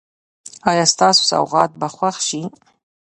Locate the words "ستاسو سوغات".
0.93-1.71